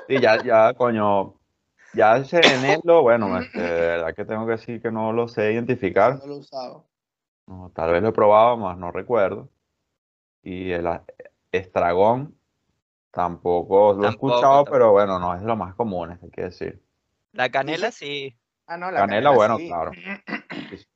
[0.09, 1.35] Sí, ya, ya, coño.
[1.95, 5.53] Ya ese enelo, bueno, este, de verdad que tengo que decir que no lo sé
[5.53, 6.19] identificar.
[6.19, 6.87] no lo he usado.
[7.47, 9.51] No, tal vez lo he probado, más no recuerdo.
[10.43, 10.89] Y el
[11.53, 12.35] estragón
[13.13, 14.73] tampoco lo he Tampoco, escuchado, tampoco.
[14.73, 16.83] pero bueno, no es lo más común, hay que decir.
[17.33, 18.37] La canela sí.
[18.67, 19.67] Ah, no, la Canela, bueno, sí.
[19.67, 19.91] claro.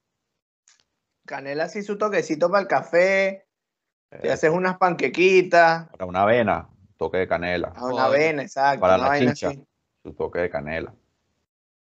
[1.27, 3.47] Canela sí, su toquecito para el café.
[4.09, 5.89] Te Eh, haces unas panquequitas.
[5.89, 7.69] para una avena, toque de canela.
[7.75, 8.07] A una Joder.
[8.07, 8.81] avena, exacto.
[8.81, 9.49] Para una la vaina chicha.
[9.49, 9.67] así.
[10.05, 10.95] Su toque de canela.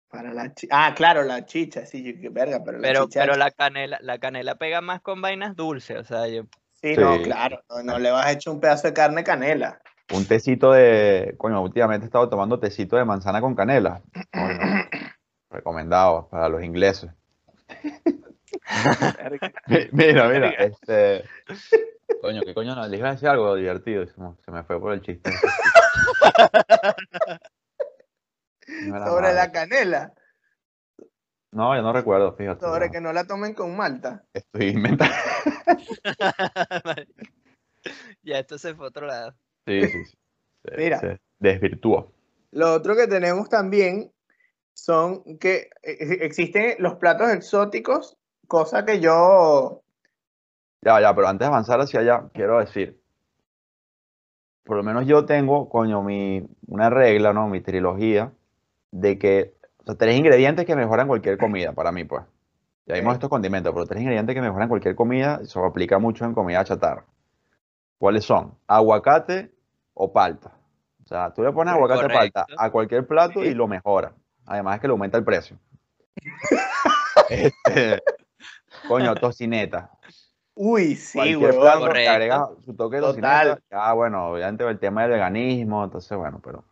[0.09, 3.21] Para la chi- Ah, claro, la chicha, sí, yo- qué verga, pero la Pero, chicha.
[3.21, 5.97] pero la canela, la canela pega más con vainas dulces.
[5.97, 7.63] O sea, yo, Sí, no, claro.
[7.69, 9.81] No, no le vas a echar un pedazo de carne canela.
[10.13, 14.01] Un tecito de, coño, últimamente he estado tomando tecito de manzana con canela.
[15.49, 17.11] Recomendado para los ingleses.
[19.91, 21.23] Mira, mira, este.
[22.21, 22.75] Coño, ¿qué coño?
[22.75, 22.87] no?
[22.87, 25.31] Les iba a decir algo divertido se me, fue por el chiste.
[28.83, 30.13] No Sobre la canela.
[31.51, 32.61] No, yo no recuerdo, fíjate.
[32.61, 32.91] Sobre no.
[32.91, 34.23] que no la tomen con malta.
[34.33, 35.13] Estoy inventando.
[38.23, 39.35] ya esto se fue a otro lado.
[39.65, 40.17] Sí, sí, sí.
[40.65, 40.99] Se- Mira.
[40.99, 42.11] se desvirtuó.
[42.51, 44.11] Lo otro que tenemos también
[44.73, 49.81] son que eh, existen los platos exóticos, cosa que yo.
[50.81, 52.99] Ya, ya, pero antes de avanzar hacia allá, quiero decir,
[54.63, 57.47] por lo menos yo tengo, coño, mi, una regla, ¿no?
[57.47, 58.31] Mi trilogía,
[58.91, 62.23] de que, o sea, tres ingredientes que mejoran cualquier comida, para mí, pues.
[62.85, 66.33] Ya vimos estos condimentos, pero tres ingredientes que mejoran cualquier comida, eso aplica mucho en
[66.33, 67.05] comida chatarra.
[68.01, 68.57] ¿Cuáles son?
[68.65, 69.51] Aguacate
[69.93, 70.51] o palta.
[71.03, 74.11] O sea, tú le pones aguacate o palta a cualquier plato y lo mejora.
[74.47, 75.59] Además es que le aumenta el precio.
[77.29, 78.01] Este,
[78.87, 79.91] coño, tocineta.
[80.55, 82.11] Uy, sí, plato que Correcto.
[82.11, 83.49] agrega su toque de Total.
[83.49, 83.59] tocineta.
[83.69, 86.63] Ya, bueno, obviamente el tema del veganismo, entonces, bueno, pero.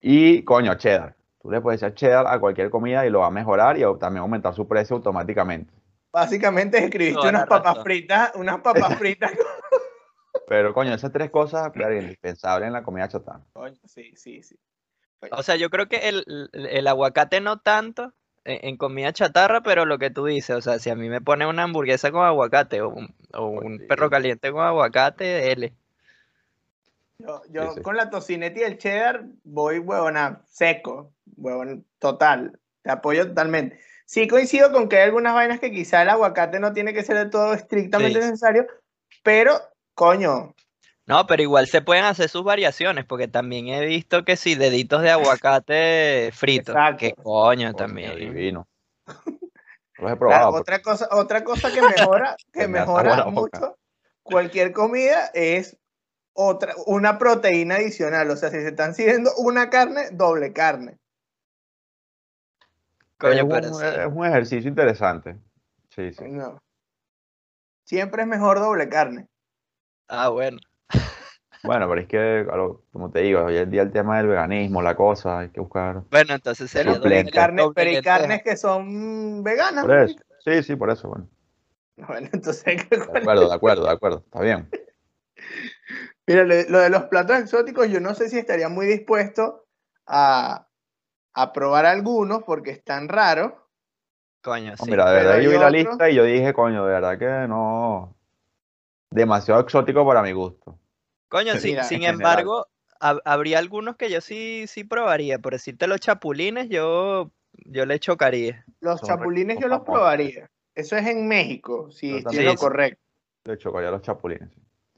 [0.00, 1.14] Y, coño, cheddar.
[1.40, 4.22] Tú le puedes echar cheddar a cualquier comida y lo va a mejorar y también
[4.22, 5.72] aumentar su precio automáticamente.
[6.12, 9.30] Básicamente escribiste unas papas fritas, unas papas fritas.
[10.50, 13.44] Pero, coño, esas tres cosas, claro, indispensables en la comida chatarra.
[13.52, 14.58] Coño, sí, sí, sí.
[15.32, 18.12] O sea, yo creo que el, el- aguacate no tanto
[18.44, 21.20] en, en comida chatarra, pero lo que tú dices, o sea, si a mí me
[21.20, 23.86] pone una hamburguesa con aguacate o un, o Pues un sí.
[23.86, 25.72] perro caliente con aguacate, L.
[27.18, 27.82] Yo, yo Sí, sí.
[27.82, 32.58] con la tocineta y el cheddar voy, huevona, seco, huevón, total.
[32.84, 33.78] apoyo totalmente.
[34.06, 37.16] Sí coincido con que hay algunas vainas que quizá el aguacate no tiene que ser
[37.18, 38.24] de todo estrictamente Sí.
[38.24, 38.66] necesario,
[39.22, 39.52] pero,
[40.00, 40.54] coño,
[41.04, 45.02] No, pero igual se pueden hacer sus variaciones, porque también he visto que sí, deditos
[45.02, 46.72] de aguacate frito.
[46.72, 46.98] Exacto.
[46.98, 48.16] Que coño Coño, también.
[48.16, 48.66] divino.
[49.98, 50.52] Los he probado.
[50.52, 53.76] otra cosa, otra cosa que mejora, que mejora mucho
[54.22, 55.76] cualquier comida es
[56.32, 58.30] otra, una proteína adicional.
[58.30, 60.96] O sea, si se están sirviendo una carne, doble carne.
[63.18, 65.36] Coño, es, un, es un ejercicio interesante.
[65.90, 66.24] Sí, sí.
[66.26, 66.58] No.
[67.84, 69.28] Siempre es mejor doble carne.
[70.12, 70.58] Ah, bueno.
[71.62, 72.46] Bueno, pero es que,
[72.90, 76.02] como te digo, hoy en día el tema del veganismo, la cosa, hay que buscar.
[76.10, 76.98] Bueno, entonces sería
[77.30, 79.84] carne, pero hay carnes que son veganas.
[79.84, 80.18] Por eso.
[80.44, 81.08] Sí, sí, por eso.
[81.08, 81.28] Bueno,
[82.08, 84.18] Bueno, entonces hay que de acuerdo, de acuerdo, de acuerdo.
[84.24, 84.68] Está bien.
[86.26, 89.66] Mira, lo, de los platos exóticos, yo no sé si estaría muy dispuesto
[90.06, 90.66] a,
[91.34, 93.52] a probar algunos porque están raros.
[94.42, 94.90] Coño, sí.
[94.90, 98.16] mira, de verdad yo vi la lista y yo dije, coño, de verdad que no.
[99.10, 100.78] Demasiado exótico para mi gusto.
[101.28, 102.66] Coño, sí, sin embargo,
[103.00, 105.38] hab- habría algunos que yo sí, sí probaría.
[105.38, 107.30] Por decirte los chapulines, yo,
[107.66, 108.64] yo le chocaría.
[108.80, 110.48] Los Son chapulines yo los probaría.
[110.74, 112.64] Eso es en México, si estoy lo Sí, sí.
[112.64, 113.00] correcto.
[113.46, 114.48] Hecho, ya los chapulines.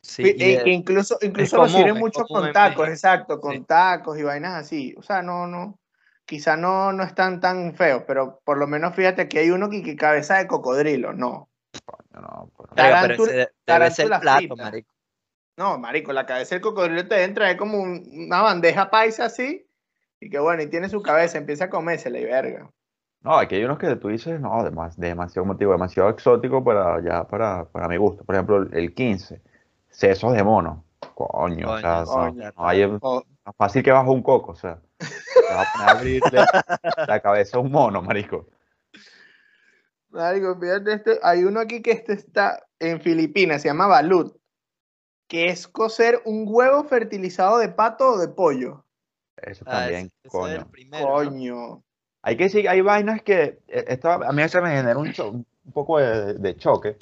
[0.03, 0.23] sí.
[0.25, 3.65] E- el- que incluso incluso lo común, sirven es mucho con tacos, exacto, con Sí.
[3.67, 4.95] tacos y vainas así.
[4.99, 5.79] O sea, no, no,
[6.27, 9.83] quizá no, no están tan feos, pero por lo menos fíjate que hay uno que,
[9.83, 11.49] que cabeza de cocodrilo, no.
[11.85, 14.57] Coño, no, pero tarántula- ese de- debe ser tarántula plato, frita.
[14.57, 14.93] marico.
[15.57, 19.67] No, marico, la cabeza del cocodrilo te entra, es como un- una bandeja paisa así,
[20.21, 22.71] y que bueno, y tiene su cabeza, empieza a comérsela y verga.
[23.21, 27.25] No, aquí hay unos que tú dices, no, demas- demasiado motivo, demasiado exótico para ya
[27.25, 28.25] para, para mi gusto.
[28.25, 29.41] Por ejemplo, el 15,
[29.91, 30.85] sesos de mono.
[31.15, 32.53] Coño, o sea, Coño, no- coño.
[32.57, 36.41] no hay- fácil que bajo un coco, o sea, te vas a poner a abrirle
[37.09, 38.47] la cabeza a un mono, marico.
[40.13, 44.37] Marico, fíjate, este, hay uno aquí que este está en Filipinas, se llama balut,
[45.29, 48.85] que es cocer un huevo fertilizado de pato o de pollo.
[49.37, 50.69] Eso Ah, también, ese es el coño.
[50.71, 51.15] primero, ¿no?
[51.15, 51.83] Coño.
[52.23, 55.31] Hay que decir, hay vainas que, eh, esto a mí se me genera un, cho-
[55.31, 56.97] un poco de, de choque.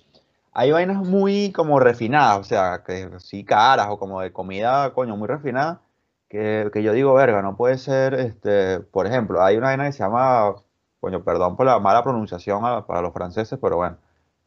[0.53, 5.17] Hay vainas muy como refinadas, o sea, que sí caras o como de comida, coño,
[5.17, 5.83] muy refinada,
[6.29, 9.93] que, que yo digo, verga, no puede ser, este, por ejemplo, hay una vaina que
[9.93, 10.55] se llama,
[11.01, 13.97] coño, perdón por la mala pronunciación a- para los franceses, pero bueno,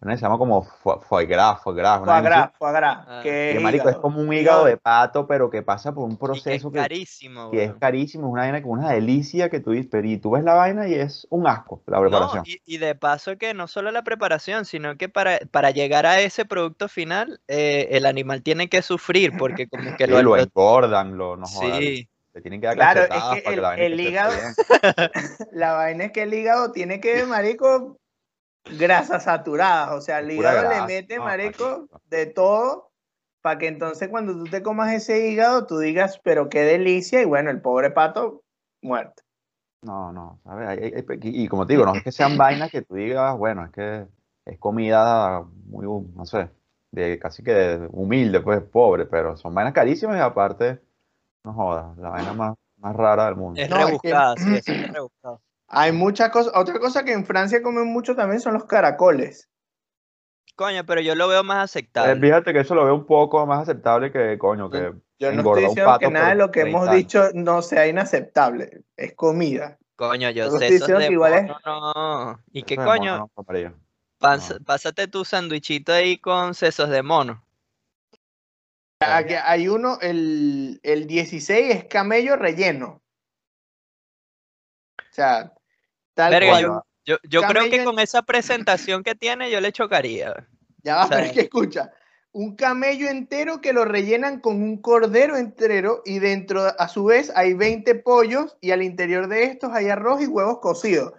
[0.02, 2.98] se llama como fo- foie gras, foie gras, Foie gras, foie gras.
[3.08, 3.22] Ah.
[3.24, 6.04] que que, es marico, es como un Hígado hígado de- pato, pero que pasa por
[6.06, 8.92] un Y que es proceso que, carísimo, que es carísimo, es una vaina que una
[8.92, 12.00] delicia que tú dices, pero y tú ves la vaina y es un asco la
[12.00, 12.44] No, preparación.
[12.44, 16.20] y, y de paso que no solo la preparación, sino que para, para llegar a
[16.20, 20.36] ese producto final, eh, el animal tiene que sufrir, porque como que Sí, lo, lo
[20.36, 23.68] lo- engordan, lo no sí, le tienen que dar Claro, es que para el- la
[23.70, 24.34] vaina el hígado-.
[25.52, 27.98] La vaina es que el hígado tiene que, marico,
[28.80, 29.92] grasas saturadas.
[29.92, 32.92] O sea, el hígado le mete, no, marico, de todo,
[33.42, 37.26] para que entonces cuando tú te comas ese hígado, tú digas, pero qué delicia, y
[37.26, 38.44] bueno, el pobre pato,
[38.82, 39.22] muerto.
[39.82, 42.96] No, no, hay- y, y como te digo, no es que sean vainas que tú
[42.96, 44.08] digas, bueno, es que
[44.46, 46.50] es comida muy, no sé,
[46.92, 50.80] de casi que de- humilde, pues pobre, pero son vainas carísimas y aparte,
[51.44, 53.60] no jodas, la vaina más, más rara del mundo.
[53.62, 55.42] es No, es que- rebuscada, sí, es rebuscado.
[55.68, 56.54] Hay muchas cosas.
[56.56, 59.50] Otra cosa que en Francia comen mucho también son los caracoles.
[60.56, 62.22] Coño, pero yo lo veo más Eh, aceptable.
[62.22, 65.62] fíjate que eso lo veo un poco más aceptable que, coño, que Yo no engorda
[65.62, 66.96] estoy un diciendo pato que nada de lo que 30 hemos años.
[66.98, 68.84] dicho no sea inaceptable.
[68.96, 69.80] Es comida.
[69.96, 72.40] Coño, yo sé estoy eso diciendo de que igual es- mono, no.
[72.52, 73.18] ¿Y qué mono coño?
[73.18, 77.44] no Pásate tu sandwichito ahí con sesos de mono.
[79.04, 83.02] Aquí hay uno, el, el 16 es camello relleno.
[85.00, 85.54] O sea,
[86.14, 86.62] tal Verga, cual.
[86.64, 90.48] yo, yo, yo creo que con esa presentación que tiene, yo le chocaría.
[90.84, 91.92] Ya va, o sea, pero es que escucha.
[92.32, 97.32] Un camello entero que lo rellenan con un cordero entero y dentro, a su vez,
[97.36, 101.14] hay 20 pollos y al interior de estos hay arroz y huevos cocidos.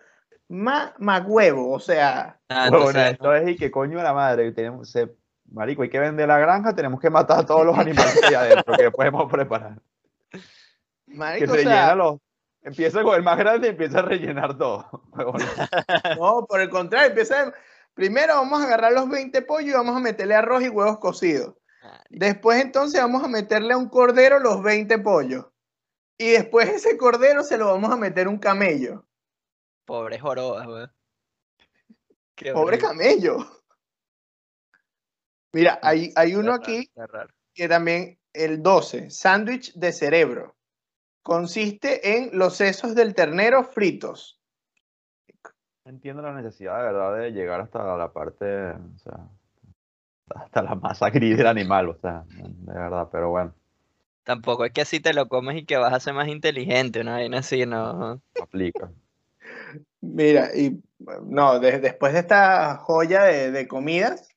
[0.48, 4.52] Más, más huevo, o sea, Ah, entonces, esto es y que coño de la madre,
[4.52, 5.10] tenemos, se,
[5.54, 8.34] marico, hay que vender la granja, tenemos que matar a todos los animales que hay
[8.34, 9.80] adentro que podemos preparar.
[10.30, 12.18] Que marico, o rellena sea, los,
[12.62, 14.88] empieza con el más grande y empieza a rellenar todo.
[16.18, 17.52] No, por el contrario, empieza.
[17.94, 21.54] Primero vamos a agarrar los 20 pollos y vamos a meterle arroz y huevos cocidos.
[22.10, 25.46] Después entonces vamos a meterle a un cordero los 20 pollos.
[26.18, 29.06] Y después ese cordero se lo vamos a meter a un camello.
[29.84, 30.92] Pobre joroba, weón.
[32.36, 32.78] Pobre horrible.
[32.78, 33.63] camello.
[35.54, 36.90] Mira, hay, hay uno aquí
[37.54, 40.56] que también, el 12, sándwich de cerebro.
[41.22, 44.40] Consiste en los sesos del ternero fritos.
[45.84, 49.28] entiendo la necesidad de verdad de llegar hasta la parte, o sea,
[50.34, 53.54] hasta la masa gris del animal, o sea, de verdad, pero bueno,
[54.24, 57.12] Tampoco es que así te lo comes y que vas a ser más inteligente, una
[57.12, 58.20] vaina así, no.
[58.42, 58.90] aplica.
[60.00, 60.82] Mira, y
[61.26, 64.33] no, de- después de esta joya de, de comidas,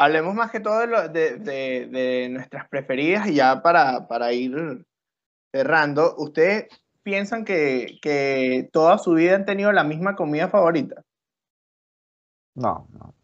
[0.00, 4.32] hablemos más que todo de, lo- de- de- de nuestras preferidas y ya para, para
[4.32, 4.84] ir
[5.52, 6.68] cerrando, ¿ustedes
[7.02, 11.02] piensan que, que toda su vida han tenido la misma comida favorita?
[12.54, 13.14] No, no.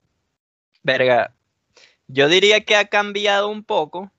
[0.82, 1.34] Verga,
[2.08, 4.12] yo diría que ha cambiado un poco,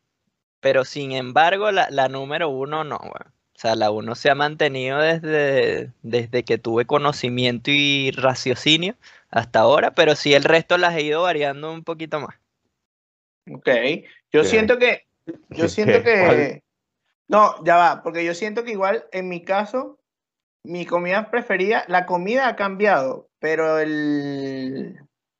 [0.59, 2.97] pero sin embargo la, la número uno no.
[2.97, 8.95] O sea, la uno se ha mantenido desde, desde que tuve conocimiento y raciocinio
[9.31, 12.35] hasta ahora, pero sí el resto las he ido variando un poquito más.
[13.53, 13.69] Ok,
[14.31, 15.07] yo siento que,
[15.49, 16.19] yo ¿Qué- siento qué?
[16.19, 16.35] ¿Cuál?
[16.35, 16.63] que,
[17.27, 19.99] no, ya va, porque yo siento que igual en mi caso,
[20.63, 24.97] mi comida preferida, la comida ha cambiado, pero el,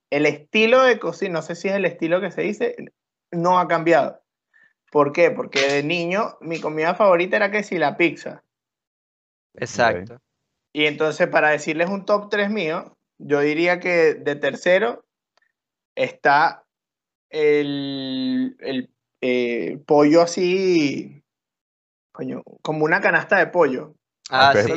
[0.10, 2.76] el estilo de cocina, no sé si es el estilo que se dice,
[3.32, 4.22] no ha cambiado.
[4.92, 5.32] ¿Por qué?
[5.32, 8.44] Porque de niño mi comida favorita era que si la pizza.
[9.56, 10.22] Exacto.
[10.72, 15.06] Y entonces para decirles un top 3 mío, yo diría que de tercero
[15.96, 16.64] está
[17.38, 18.90] el, el,
[19.22, 21.24] eh, pollo así,
[22.12, 23.96] coño, como una canasta de pollo.
[24.30, 24.74] Ah, sí.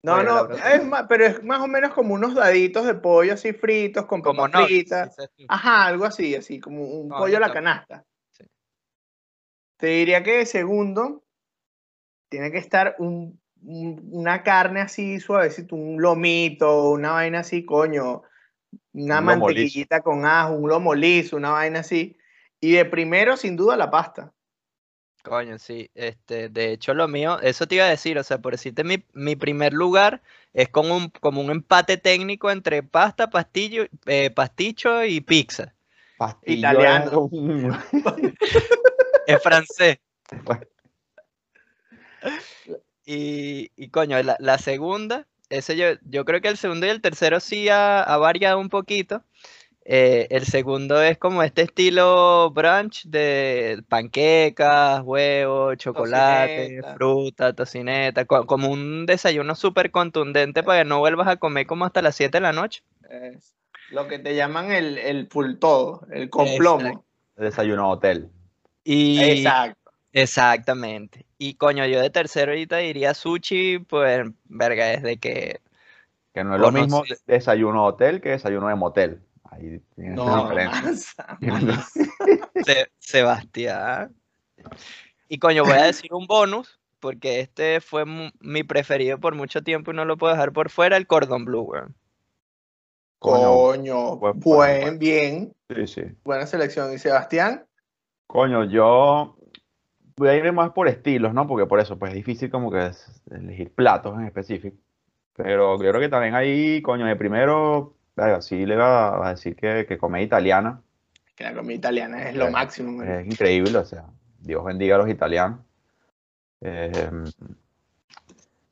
[0.00, 3.34] No, Pollo no, es más, pero es más o menos como unos daditos de pollo
[3.34, 4.66] así fritos con Como papas no.
[4.66, 5.16] fritas.
[5.48, 8.04] Ajá, algo así, así como un No, pollo a la canasta.
[8.30, 8.44] Sí.
[9.76, 11.24] Te diría que de segundo
[12.28, 18.22] tiene que estar un- un- una carne así suavecito, un lomito, una vaina así, coño,
[18.98, 22.16] una Un mantequillita con ajo, un lomo liso, una vaina así.
[22.60, 24.32] Y de primero, sin duda, la pasta.
[25.22, 25.90] Coño, sí.
[25.94, 29.04] Este, de hecho, lo mío, eso te iba a decir, o sea, por decirte, mi,
[29.12, 35.04] mi primer lugar es como un, como un empate técnico entre pasta, pastillo, eh, pasticho
[35.04, 35.74] y pizza.
[36.16, 37.30] Pastillo Italiano.
[39.26, 39.98] es francés.
[43.10, 47.00] Y, y coño, la, la segunda, ese yo, yo creo que el segundo y el
[47.00, 49.22] tercero sí ha, ha variado un poquito.
[49.90, 56.94] Eh, el segundo es como este estilo brunch de panquecas, huevos, chocolate, Tocineta.
[56.94, 61.86] fruta, tocineta, co- como un desayuno súper contundente para que no vuelvas a comer como
[61.86, 62.82] hasta las 7 de la noche.
[63.08, 63.54] Es
[63.90, 66.86] lo que te llaman el, el full todo, el con plomo.
[66.86, 67.04] Exacto.
[67.36, 68.28] Desayuno hotel.
[68.84, 69.77] Y, Exacto.
[70.12, 71.26] Exactamente.
[71.36, 75.60] Y coño, yo de tercero ahorita diría sushi, pues, verga, desde que...
[76.34, 79.22] Que no es lo mismo de- desayuno hotel que desayuno de motel.
[79.50, 81.38] Ahí tiene esa No, diferencia.
[82.64, 84.14] Se- Sebastián.
[85.28, 89.90] Y coño, voy a decir un bonus, porque este fue mi preferido por mucho tiempo
[89.90, 91.94] y no lo puedo dejar por fuera, el cordón blue, weón.
[93.18, 96.02] Coño, Coño, buen- buen, buen- bien, sí, sí.
[96.24, 96.92] buena selección.
[96.92, 97.66] Y Sebastián,
[98.28, 99.37] Coño, yo
[100.18, 101.46] voy a irme más por estilos, ¿no?
[101.46, 104.76] Porque por eso, pues es difícil como que es- elegir platos en específico.
[105.34, 109.54] Pero yo creo que también ahí, coño, de primero, verga, sí le va a decir
[109.56, 110.82] que, que comida italiana
[111.36, 112.90] que la comida italiana es lo Eh, máximo.
[112.90, 113.08] man.
[113.08, 114.06] es increíble, o sea,
[114.40, 115.60] Dios bendiga a los italianos.
[116.60, 117.10] Eh,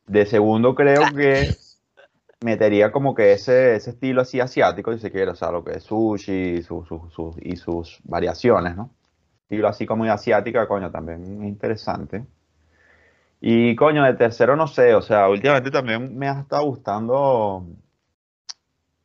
[0.07, 1.49] de segundo creo que
[2.41, 5.77] metería como que ese, ese estilo así asiático, si se quiere, o sea, lo que
[5.77, 8.91] es sushi su- su- su- y sus variaciones, ¿no?
[9.49, 12.27] Estilo así como asiática, coño, también es interesante.
[13.41, 17.65] Y coño, de tercero no sé, o sea, últimamente también me ha estado gustando,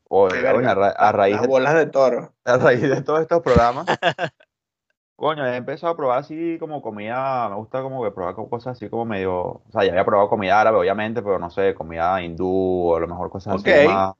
[0.09, 2.33] o, a, ra- a raíz Las de bolas de toro.
[2.45, 3.85] a raíz de todos estos programas,
[5.15, 8.89] coño, he empezado a probar así como comida, me gusta como que probar cosas así
[8.89, 12.47] como medio, o sea, ya había probado comida árabe, obviamente, pero no sé, comida hindú
[12.89, 14.15] o a lo mejor cosas así más,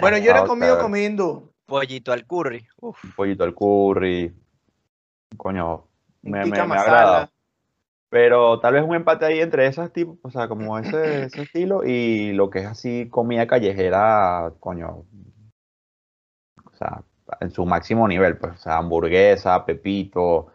[0.00, 1.50] Bueno, yo no he comido comida hindú.
[1.66, 2.66] pollito al curry.
[2.80, 4.32] Uf, un pollito al curry,
[5.36, 5.84] coño,
[6.22, 7.28] me, me, agradado.
[8.08, 11.82] Pero tal vez un empate ahí entre esos tipos, o sea, como ese, ese estilo
[11.84, 15.04] y lo que es así comida callejera, coño,
[16.64, 17.02] o sea,
[17.40, 20.52] en su máximo nivel, pues, o sea, hamburguesa, pepito,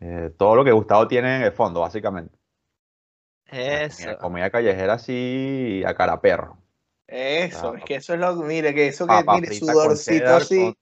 [0.00, 2.36] eh, todo lo que Gustavo tiene en el fondo, básicamente.
[3.46, 4.04] eso.
[4.04, 6.58] Comida, comida callejera así a cara perro.
[7.06, 10.74] Eso, es que eso es lo mire, que eso que, Papa con sudorcito así,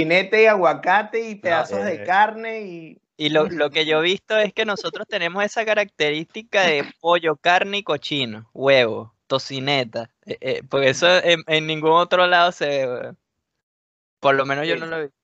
[0.00, 2.04] pinete y aguacate y pedazos de eh.
[2.06, 6.62] carne y Y lo, lo que yo he visto es que nosotros tenemos esa característica
[6.62, 10.10] de pollo, carne y cochino, huevo, tocineta.
[10.26, 13.14] eh, eh, porque eso en, en ningún otro lado se ve.
[14.20, 15.16] Por lo menos yo no lo he visto.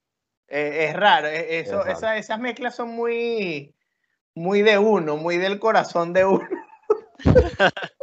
[0.49, 1.91] eh, es raro, eh, eso, raro.
[1.93, 3.75] esa- esas mezclas son muy,
[4.35, 6.49] muy de uno, muy del corazón de uno.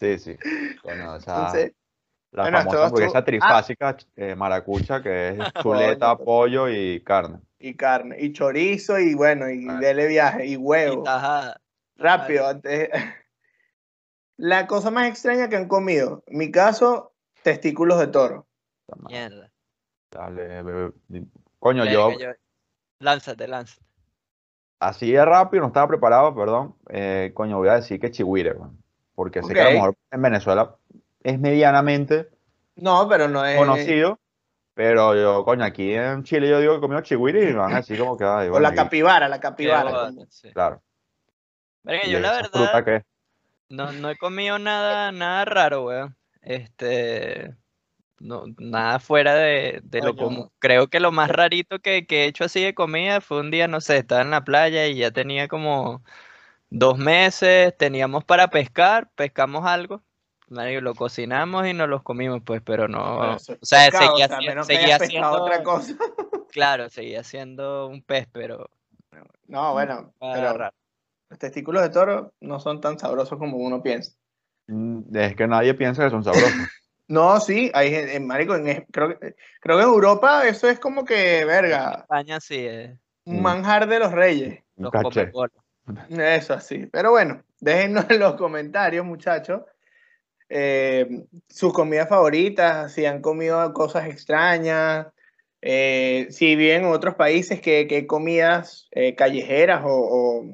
[0.00, 0.36] Sí, sí.
[0.82, 1.72] Coño, o sea, Entonces,
[2.32, 6.24] La Bueno, famosa hamburguesa esto- trifásica eh, maracucha, que es chuleta, Coño.
[6.24, 7.38] pollo y carne.
[7.58, 9.76] Y carne, y chorizo, y bueno, y Ah.
[9.78, 11.02] dele viaje, y Y huevo.
[11.02, 11.60] tajada.
[11.96, 12.88] Rápido, antes.
[14.36, 16.24] La cosa más extraña que han comido.
[16.26, 17.12] En mi caso,
[17.42, 18.46] testículos de toro.
[19.08, 19.50] Mierda.
[20.10, 20.92] Dale, bebé.
[21.58, 22.32] Coño, yo yo-
[22.98, 23.84] Lánzate, lánzate.
[24.80, 26.76] así de rápido, no estaba preparado, perdón.
[26.88, 28.78] eh, coño, voy a decir que chihuire, weón.
[29.14, 30.74] porque sé que a lo mejor en Venezuela
[31.24, 32.28] es medianamente
[32.76, 33.58] No, pero no es.
[33.58, 34.18] conocido,
[34.74, 37.76] pero yo, coño, aquí en Chile yo digo que he comido chihuire y van a
[37.76, 39.90] decir como que, ay, O bueno, la y- capibara, la capibara.
[39.90, 40.50] boda, como- sí.
[40.52, 40.82] claro.
[41.84, 43.04] Verga, yo la verdad que
[43.68, 46.16] no, no he comido nada, nada raro, weón.
[46.42, 47.54] Este,
[48.20, 50.50] no, nada fuera de, de lo común.
[50.58, 53.68] Creo que lo más rarito que, que he hecho así de comida fue un día,
[53.68, 56.02] no sé, estaba en la playa y ya tenía como
[56.70, 60.02] dos meses, teníamos para pescar, pescamos algo.
[60.52, 64.28] Lo cocinamos y nos los comimos, pues, pero no, Pero o sea, pescado, seguía, o
[64.28, 65.94] sea, si- menos que seguía pescado siendo, otra cosa.
[66.52, 68.68] claro, seguía siendo un pez, pero
[69.46, 70.74] No, bueno, ah, pero raro.
[71.30, 74.12] los testículos de toro no son tan sabrosos como uno piensa.
[74.68, 76.54] Mm, Es que nadie piensa que son sabrosos.
[77.08, 80.78] No, sí, hay gente, en marico, en- creo, que- creo que en Europa eso es
[80.78, 82.96] como que, En verga, España sí es
[83.26, 83.42] un Mm.
[83.42, 84.62] manjar de los reyes.
[84.76, 84.92] Los.
[86.08, 86.86] Eso así.
[86.86, 89.62] Pero bueno, déjennos en los comentarios, muchachos,
[90.54, 95.06] eh, sus comidas favoritas, si han comido cosas extrañas,
[95.62, 100.44] eh, si viven en otros países, qué comidas eh, callejeras o,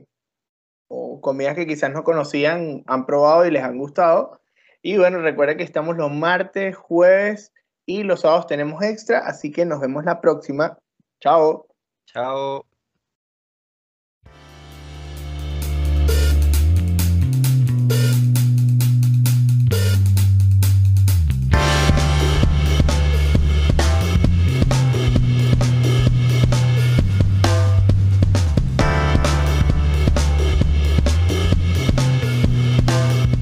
[1.20, 4.40] comidas que quizás no conocían han probado y les han gustado.
[4.82, 7.52] Y bueno, recuerden que estamos los martes, jueves
[7.84, 10.78] y los sábados tenemos extra, así que nos vemos la próxima.
[11.20, 11.66] Chao.
[12.06, 12.67] Chao.